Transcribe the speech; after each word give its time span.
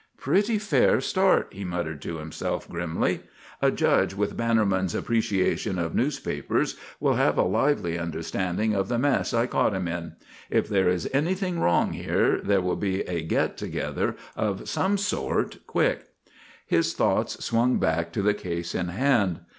"Pretty 0.17 0.57
fair 0.57 0.99
start," 0.99 1.49
he 1.51 1.63
muttered 1.63 2.01
to 2.01 2.17
himself, 2.17 2.67
grimly. 2.67 3.21
"A 3.61 3.69
judge 3.69 4.15
with 4.15 4.35
Bannerman's 4.35 4.95
appreciation 4.95 5.77
of 5.77 5.93
newspapers 5.93 6.75
will 6.99 7.13
have 7.17 7.37
a 7.37 7.43
lively 7.43 7.99
understanding 7.99 8.73
of 8.73 8.87
the 8.87 8.97
mess 8.97 9.31
I 9.31 9.45
caught 9.45 9.75
him 9.75 9.87
in. 9.87 10.13
If 10.49 10.67
there 10.67 10.89
is 10.89 11.07
anything 11.13 11.59
wrong 11.59 11.93
here, 11.93 12.39
there 12.43 12.61
will 12.61 12.77
be 12.77 13.01
a 13.01 13.21
get 13.21 13.57
together 13.57 14.15
of 14.35 14.67
some 14.67 14.97
sort 14.97 15.59
quick." 15.67 16.07
His 16.65 16.93
thoughts 16.95 17.45
swung 17.45 17.77
back 17.77 18.11
to 18.13 18.23
the 18.23 18.33
case 18.33 18.73
in 18.73 18.87
hand. 18.87 19.41